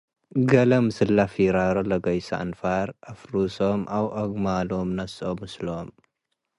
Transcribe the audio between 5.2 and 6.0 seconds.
ምስሎም።